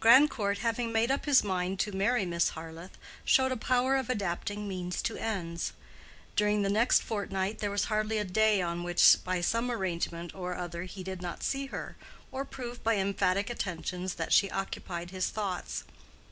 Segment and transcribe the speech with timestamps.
[0.00, 4.66] Grandcourt having made up his mind to marry Miss Harleth, showed a power of adapting
[4.66, 5.72] means to ends.
[6.34, 10.56] During the next fortnight there was hardly a day on which by some arrangement or
[10.56, 11.96] other he did not see her,
[12.32, 15.84] or prove by emphatic attentions that she occupied his thoughts.